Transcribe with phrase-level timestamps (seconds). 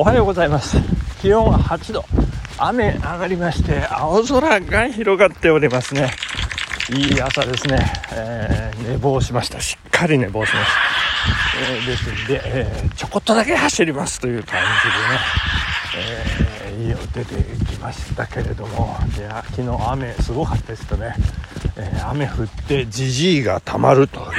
[0.00, 0.76] おはようございます。
[1.20, 2.04] 気温は8度。
[2.56, 6.12] 雨上がりまして青空が広がっておりますね。
[6.94, 9.60] いい朝ですね、えー、寝坊しました。
[9.60, 14.60] しっかり寝坊しました、えー、ですんで、えー、ちょこっとだけ走りますという感
[15.96, 16.20] じでね、
[16.76, 18.96] え家を出てきましたけれども。
[19.16, 21.12] いや昨日雨すごかったですとね、
[21.76, 24.34] え雨降ってじじいがたまるというね。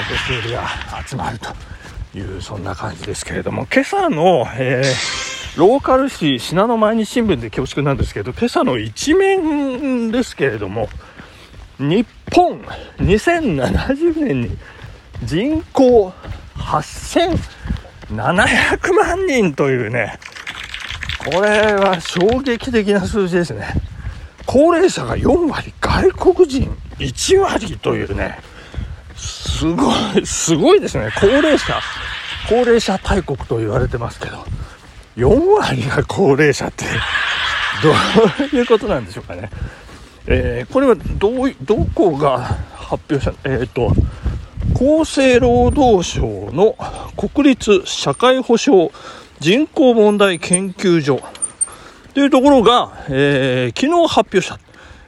[0.00, 0.68] お年寄りが
[1.06, 1.50] 集まると。
[2.14, 10.88] いうそんな感じですけれども今朝の、えー、ローカル紙信濃毎日新聞で恐縮なんですけど今朝の一面ですけれども
[11.78, 12.60] 日本
[12.98, 14.56] 2070年に
[15.24, 16.12] 人口
[16.56, 20.18] 8700万人というね
[21.18, 23.66] これは衝撃的な数字ですね
[24.46, 28.40] 高齢者が4割外国人1割というね
[29.18, 31.10] すごい、すごいですね。
[31.20, 31.80] 高齢者、
[32.48, 34.44] 高齢者大国と言われてますけど、
[35.16, 36.86] 4割が高齢者って、
[37.82, 37.90] ど
[38.54, 39.50] ういうことなんでしょうかね。
[40.26, 42.38] えー、これはどう、どこが
[42.74, 43.92] 発表した、えっ、ー、と、
[44.74, 46.74] 厚生労働省の
[47.16, 48.90] 国立社会保障
[49.40, 51.20] 人口問題研究所。
[52.14, 54.58] というところが、えー、昨日発表した、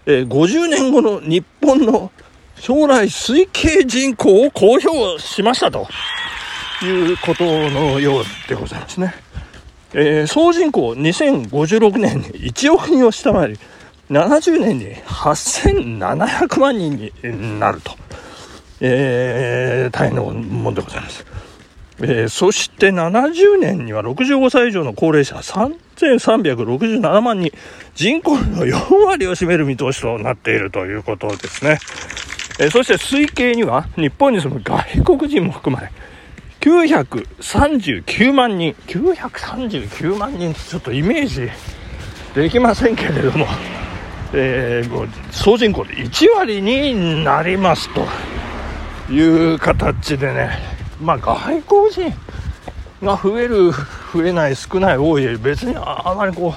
[0.05, 2.13] えー、50年後の日本の
[2.57, 5.89] 将来推計人口を公表しましたと。
[6.85, 9.15] いうことのようでございますね。
[9.93, 13.59] えー、総人口2056年に1億人を下回り、
[14.11, 17.93] 70年に8700万人になると。
[18.81, 21.25] えー、大変なもんでございます。
[22.03, 27.53] えー、そして70年には65歳以上の高齢者3367万人、
[27.95, 31.79] 人口の4割を占める見通しとなっているということですね。
[32.59, 35.91] えそして推計には日本に住む外国人も含まれ
[36.61, 38.75] 939万人。
[38.87, 41.51] 939万人ってちょっとイメージ
[42.35, 43.47] できませんけれども、
[44.35, 48.07] えー、総人口で1割になりますと
[49.13, 50.59] いう形でね。
[51.01, 52.13] まあ外国人
[53.03, 53.73] が増える
[54.13, 56.55] 増えない少ない多い別にあまりこ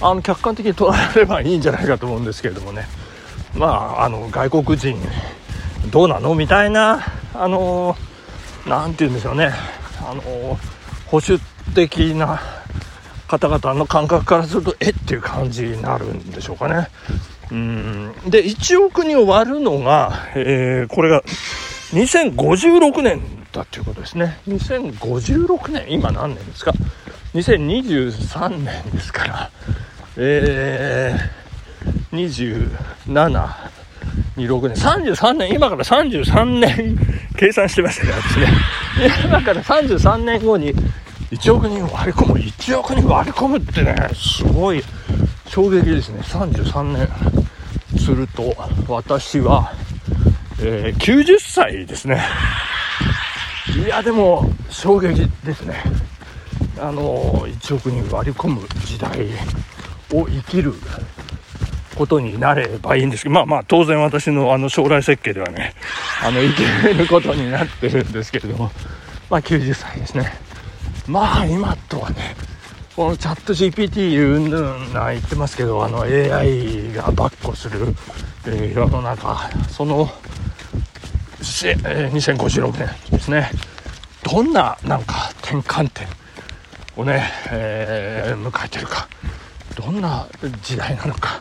[0.00, 2.86] うあの客観的に捉えればいいんじゃないかと思うんですけれどもね。
[3.54, 4.98] まああの外国人
[5.90, 7.00] どうなのみたいな、
[7.32, 8.05] あのー、
[8.66, 9.52] なんて言うんでしょうね、
[10.00, 10.22] あの、
[11.06, 11.40] 保守
[11.74, 12.40] 的な
[13.28, 16.88] 方々の感覚からすると、えっていう感じになるんでしょうかね。
[17.50, 21.22] うんで、1億人を割るのが、えー、これが
[21.92, 23.20] 2056年
[23.52, 24.38] だっていうことですね。
[24.48, 26.72] 2056年、今何年ですか
[27.34, 29.50] ?2023 年ですから、
[30.16, 32.68] えー、
[33.06, 33.75] 27、
[34.36, 36.98] 26年、33年、今から33年
[37.36, 38.48] 計算してましたね、私ね。
[39.24, 40.74] 今から33年後に
[41.30, 44.82] 1億人割り込む、1億人割り込むってね、すごい
[45.48, 46.20] 衝撃ですね。
[46.20, 47.08] 33年
[47.98, 48.54] すると、
[48.88, 49.72] 私は、
[50.60, 52.22] えー、90歳ですね。
[53.84, 55.82] いや、でも、衝撃ですね。
[56.78, 59.26] あの、1億人割り込む時代
[60.12, 60.74] を生きる
[61.96, 65.74] ことになればいいんですけど、まあまあ当然私のあの将来設計ではね、
[66.22, 68.70] あの、いけることになってるんですけれども、
[69.30, 70.32] まあ90歳ですね。
[71.08, 72.36] まあ今とはね、
[72.94, 77.94] このチャット GPT うんぬんな言ってますけど、あの AI がばっこする、
[78.46, 80.08] えー、世の中、その、
[81.64, 83.50] えー、2056年ですね。
[84.22, 86.08] どんななんか転換点
[86.96, 89.08] をね、えー、迎えてるか。
[89.76, 90.26] どんな
[90.62, 91.40] 時代なのか。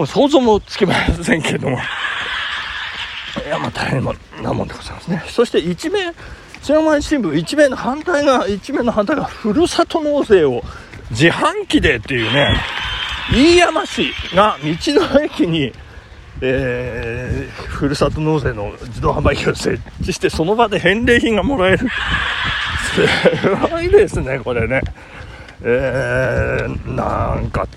[0.00, 4.02] もう想像もつきませんけれども、いや、まあ大変
[4.42, 5.22] なもんでございますね。
[5.28, 6.14] そして一面、
[6.62, 10.62] シアマイ新聞一面の反対が、一面の反対が、ふるさと納税を
[11.10, 12.48] 自販機でっていうね、
[13.30, 15.70] 飯山市が道の駅に、
[16.40, 21.86] えー、ふるさと納税の自動販売機を設置して、その場で返礼品がもらえる。
[22.94, 24.80] すごいですね、これね。
[25.62, 27.68] えー、なんか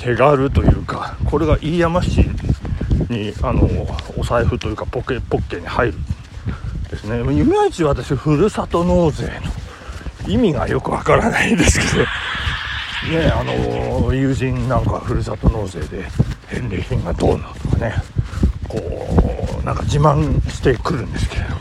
[0.00, 2.20] 手軽というかこれが飯山市
[3.10, 3.68] にあの
[4.16, 5.94] お財布というかポケポッケに入る
[6.90, 7.20] ですね。
[7.20, 9.30] いまいち私ふるさと納税の
[10.26, 12.04] 意味がよくわからないんですけど。
[13.10, 16.04] ねあの友人なんかふるさと納税で
[16.48, 17.94] 返礼品がどうなとかね。
[18.68, 18.78] こ
[19.62, 21.60] うなんか自慢してくるんですけれども。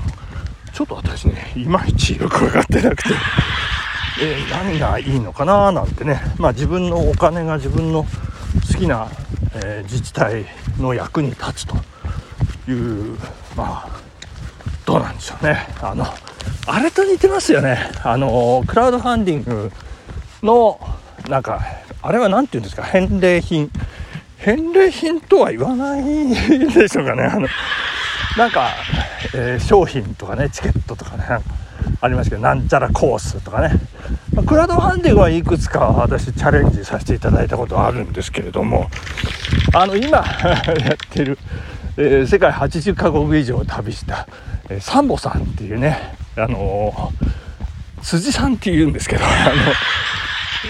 [0.74, 3.10] ちょっと私ねいまいちよく分かってなくて。
[4.22, 6.22] え、何がいいのかななんてね。
[6.38, 8.06] まあ自分のお金が自分の
[8.74, 9.08] 好きな、
[9.56, 10.46] えー、自治体
[10.80, 11.76] の役に立つと
[12.72, 13.18] いう
[13.56, 13.90] まあ
[14.86, 15.68] どうなんでしょうね。
[15.82, 16.06] あの
[16.68, 17.92] あれと似てますよね。
[18.04, 19.72] あのクラウドファンディング
[20.44, 20.80] の
[21.28, 21.62] なんか
[22.02, 22.84] あれは何て言うんですか？
[22.84, 23.70] 返礼品。
[24.38, 26.04] 返礼品とは言わない
[26.70, 27.24] でしょうかね。
[27.24, 27.48] あの
[28.38, 28.70] なんか、
[29.36, 31.26] えー、商品とかねチケットとかね。
[32.02, 33.78] ありますけどなんちゃらコースとかね、
[34.48, 38.90] クラウドファンディングはいくつか私チャレンジさせていただいたことあるんですけれども
[39.74, 41.38] あの今 やってる、
[41.98, 44.28] えー、世界80カ国以上旅した、
[44.70, 47.12] えー、サンボさんっていうねあの
[48.02, 49.36] 辻さんっていうんですけど あの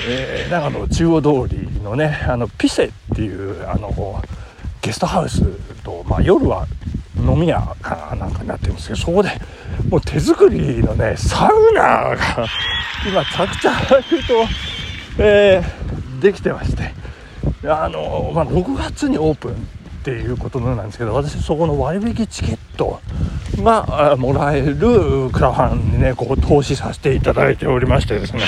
[0.07, 4.23] えー、長野中央通りのねあのピセっていうあの
[4.81, 5.41] ゲストハウス
[5.83, 6.67] と、まあ、夜は
[7.17, 9.29] 飲み屋かなんかになってるんですけどそこで
[9.89, 11.81] もう手作りのねサウナ
[12.15, 12.47] が
[13.07, 14.47] 今着々と、
[15.17, 16.99] えー、できてまして。
[17.65, 19.55] あの、まあ、6月にオープンっ
[20.03, 23.01] ていうことなんですけど私そこの割引チケット
[23.57, 24.75] がもらえる
[25.31, 28.43] クラファンにねこう投資させていただいておりましてですね。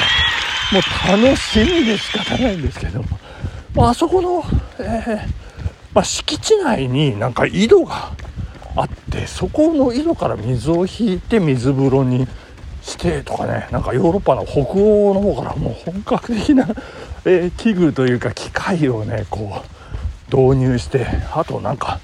[0.72, 3.08] もう楽しみで仕方ないんですけども、
[3.76, 4.42] まあ、そこの、
[4.80, 5.18] えー、
[5.94, 8.14] まあ、敷地内になんか井戸が
[8.76, 12.28] あってそこの井戸から水を引いて水風呂に
[12.82, 16.68] してとかねなんかヨーロッパの北欧の方からもう本格的な、
[17.26, 19.64] えー、器具というか機械をねこ
[20.32, 22.00] う導入してあとなんか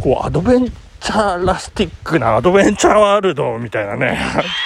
[0.00, 4.18] こうアドベンチャーラスティックなアドベンチャーワールドみたいなね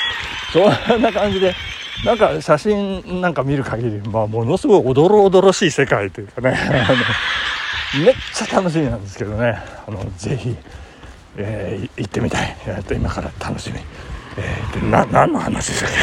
[0.52, 1.54] そんな感じで
[2.04, 6.56] なんか写真なんか見る限り、まあ、ものすごいおどろおどろしい世界というかね
[8.04, 10.54] めっちゃ楽しみなんですけどねあのぜひ、
[11.38, 13.78] えー、行ってみたい、えー、と今から楽しみ、
[14.36, 15.96] えー、でな何の話でしたっけ？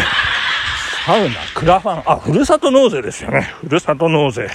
[1.06, 2.04] サウナクラファン。
[2.12, 3.54] あふるさと納税ですよね。
[3.62, 4.50] ふるさと納税、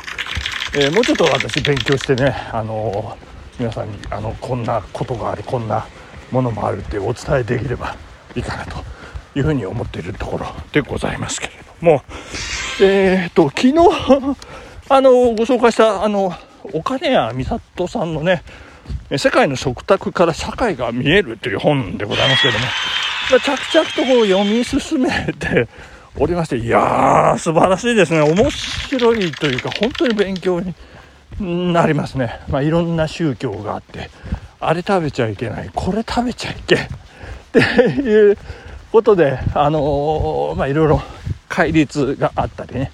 [0.75, 3.17] えー、もうちょっと私勉強してねあの
[3.59, 5.87] 皆さんにあのこんなことがあるこんな
[6.32, 7.94] ものもあるってお伝えできれば
[8.35, 8.79] いいかなと
[9.35, 12.03] いうふうに思っているところでございますけれども、
[12.81, 13.75] えっ、ー、と、昨日
[14.88, 16.33] あの、ご紹介した、あの、
[16.73, 18.43] 岡根谷美里さんのね、
[19.17, 22.65] 世界の食卓から社会が見えるという本でございますけども、
[23.41, 25.69] 着々とこう読み進めて
[26.17, 28.21] おりまして、いやー、素晴らしいですね。
[28.21, 30.75] 面白いというか、本当に勉強に
[31.73, 32.41] なりますね。
[32.49, 34.11] まあ、いろんな宗教があって、
[34.61, 36.79] あれ食べちゃいけない、これ食べちゃいけっ
[37.53, 38.37] ていう
[38.93, 41.03] ことで、あのー、まあ、いろいろ
[41.49, 42.93] 戒律があったりね、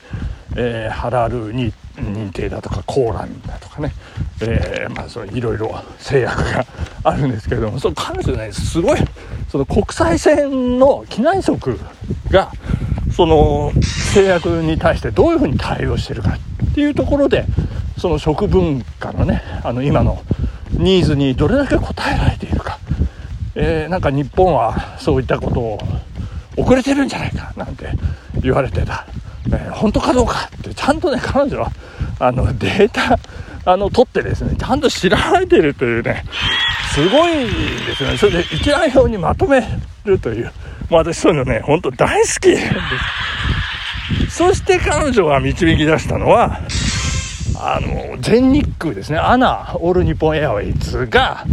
[0.54, 3.92] えー、ハラルに認定だとかコーランだとかね、
[4.40, 6.66] えー、まあ、そいろいろ制約が
[7.04, 8.98] あるんですけれどもその彼女ねすごい
[9.50, 11.78] その国際線の機内食
[12.30, 12.52] が
[13.14, 13.72] その
[14.12, 16.36] 制約に対してどういうふうに対応してるか
[16.70, 17.46] っていうところで
[17.96, 20.22] その食文化のねあの今の
[20.72, 22.78] ニーズにどれだけ応えられているか。
[23.58, 25.78] えー、なんか日本はそういったことを
[26.58, 27.90] 遅れてるんじゃないかなんて
[28.42, 29.06] 言われてた、
[29.46, 31.72] えー、本当かどうかってちゃんとね彼女は
[32.18, 33.18] あのデータ
[33.66, 36.24] あの取ってですねちゃんと知られてるというね
[36.94, 39.62] すごいですねそれで一覧表にまとめ
[40.04, 40.46] るという
[40.88, 42.58] もう私そういうのね本当大好きで
[44.30, 46.60] すそして彼女が導き出したのは
[47.58, 51.44] あの全日空ですねアナオール日本エアウェイズが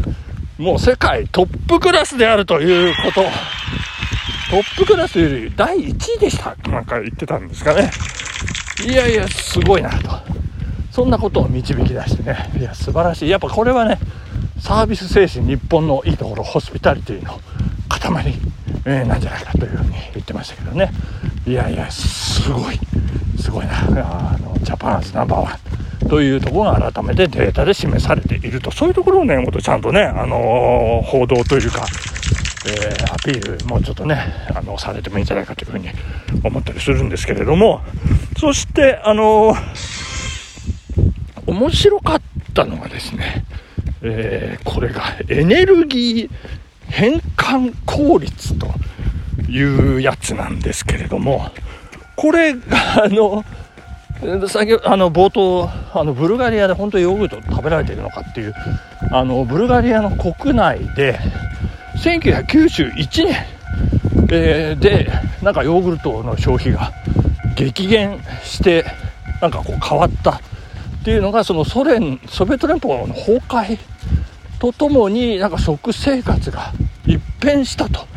[0.58, 3.24] もう世界トップクラスであるということ。
[4.54, 7.90] トップクラスより第1位でしたなんか言ってたんですかね。
[8.86, 10.13] いやいや、すごいなと。
[10.94, 12.52] そんなことを導き出してね。
[12.56, 13.30] いや、素晴らしい。
[13.30, 13.98] やっぱこれはね、
[14.60, 17.40] サービス精神、日本のいいところ、ホスピタリティの
[17.90, 18.36] 塊、
[18.86, 20.92] えー、なんじゃないかというふうに言ってましたけどね。
[21.48, 22.80] いやいや、すごい、
[23.42, 23.74] すごいな。
[23.74, 25.50] あの、ジャパンズナンバーワ
[26.06, 26.08] ン。
[26.10, 31.88] というところが改めてデータで示されていると、そういうところをね、もっとちゃんとね、あのー、報道というか、
[32.68, 34.24] えー、アピールもうちょっとね、
[34.54, 35.90] あの、されてもいいんじゃないかというふうに
[36.44, 37.82] 思ったりするんですけれども、
[38.38, 39.93] そして、あのー、
[41.54, 42.22] 面白かっ
[42.54, 43.46] たのがですね、
[44.02, 46.30] えー、これがエネルギー
[46.88, 48.68] 変換効率と
[49.50, 51.50] いうやつなんですけれども、
[52.16, 53.44] これが、あの、
[54.48, 58.54] 先あの冒頭あのブルガリアで本当にヨーグルト食べられているのかっていう
[59.12, 61.20] あのブルガリアの国内で
[61.98, 63.36] 1991年、
[64.32, 65.10] えー、で
[65.42, 66.92] なんかヨーグルトの消費が
[67.56, 68.86] 激減して
[69.42, 70.40] なんかこう変わった
[71.04, 73.78] っていうのがそのソ連ソビエト連邦の崩壊
[74.60, 76.72] とともになんか食生活が
[77.06, 78.08] 一変したと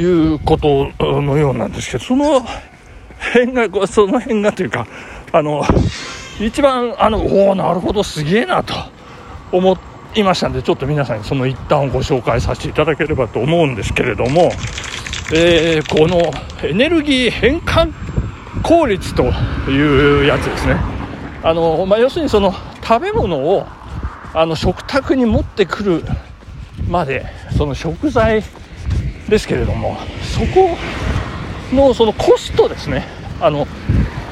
[0.00, 2.40] いうことのようなんですけどその
[3.34, 4.86] 辺がその辺がというか
[5.32, 5.62] あの、
[6.40, 8.74] 一番、あの、おお、なるほど、すげえなと
[9.52, 9.78] 思
[10.14, 14.50] いましたんで、ちょっと皆さんにその一端をご紹介させていただければと思うんですけれども、
[15.32, 16.32] えー、この
[16.68, 17.92] エネルギー変換
[18.62, 19.24] 効率と
[19.70, 20.99] いうやつですね。
[21.42, 23.66] あの、まあ、要するにその食べ物を
[24.34, 26.04] あの食卓に持ってくる
[26.88, 28.42] までその食材
[29.28, 30.76] ですけれどもそこ
[31.72, 33.04] のそのコストですね。
[33.40, 33.66] あの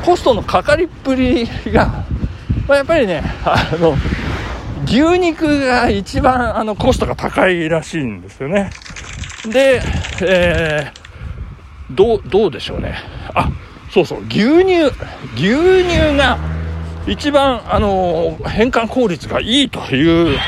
[0.05, 2.05] コストのかかりっぷりが、
[2.67, 3.97] まあ、やっぱりねあの
[4.85, 8.71] 牛肉が一番あのコストが高いらしいんですよね。
[9.51, 9.81] で、
[10.23, 12.97] えー、どうどうでしょうね。
[13.35, 13.51] あ
[13.91, 14.85] そうそう牛乳
[15.35, 16.39] 牛乳が
[17.09, 20.39] 一番あの変換効率がいいという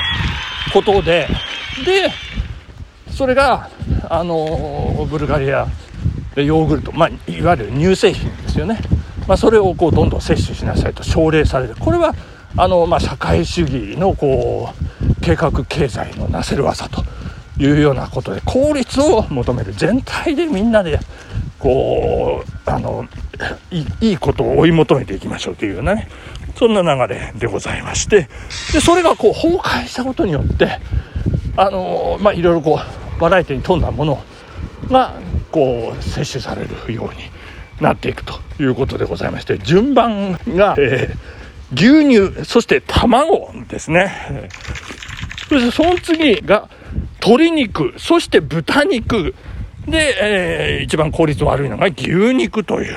[0.73, 1.26] ことで
[1.85, 2.11] で
[3.11, 3.71] それが
[4.09, 5.67] あのブルガリア
[6.37, 8.79] ヨーグルト、まあ、いわゆる乳製品ですよね、
[9.26, 11.75] まあ、それをこうどんどん摂取しなさいと奨励される。
[11.79, 12.14] これは
[12.57, 17.02] あの、まあ、社会主義のこう計画経済のなせる技と
[17.59, 19.73] いうようなことで効率を求める。
[19.73, 20.99] 全体でみんなで
[21.59, 23.07] こうあの
[24.00, 26.09] いいことを追い求めていきましょうというようなね。
[26.57, 28.28] そんな流れでございまして
[28.73, 30.78] でそれがこう崩壊したことによって
[31.57, 32.80] あのまあいろいろこ
[33.19, 34.23] うバラエティに富んだもの
[34.88, 35.14] が
[35.50, 37.21] こう摂取されるように
[37.80, 44.49] なっていくということでございまして順番が、えー、牛乳そして卵ですね。
[45.49, 46.69] そしてその次が
[47.21, 49.35] 鶏肉そして豚肉。
[49.88, 52.97] で、えー、一番効率悪いのが牛肉という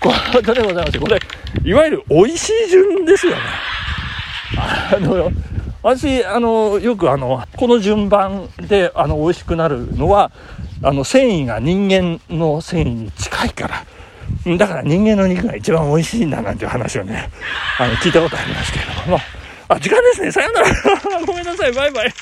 [0.00, 1.20] ことでございましてこれ
[1.64, 3.38] いわゆる美味しい順ですよね。
[4.56, 5.30] あの
[5.82, 10.32] 私あのよくあのこの順番であの美味しくなるのは
[10.82, 13.86] あの繊維が人間の繊維に近いから。
[14.56, 17.30] だから人間の肉が一番美味しいんだなんていう話をね
[17.78, 19.18] あの聞いたことありますけれども。
[19.68, 20.32] あ時間ですね。
[20.32, 20.68] さようなら。
[21.26, 21.72] ごめんなさい。
[21.72, 22.12] バイバイ。